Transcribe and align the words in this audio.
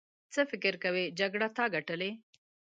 څه 0.33 0.41
فکر 0.51 0.73
کوې 0.83 1.05
جګړه 1.19 1.47
تا 1.57 1.65
ګټلې. 1.75 2.11